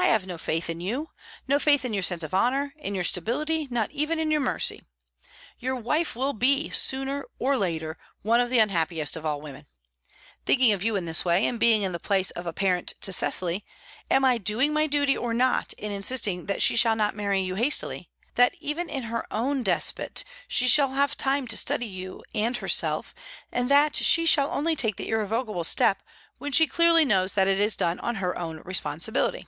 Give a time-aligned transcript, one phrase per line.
[0.00, 1.10] I have no faith in you
[1.46, 4.80] no faith in your sense of honour, in your stability, not even in your mercy.
[5.58, 9.66] Your wife will be, sooner or later, one of the unhappiest of women.
[10.46, 13.12] Thinking of you in this way, and being in the place of a parent to
[13.12, 13.62] Cecily,
[14.10, 17.56] am I doing my duty or not in insisting that she shall not marry you
[17.56, 22.56] hastily, that even in her own despite she shall have time to study you and
[22.56, 23.14] herself,
[23.52, 26.02] that she shall only take the irrevocable step
[26.38, 29.46] when she clearly knows that it is done on her own responsibility?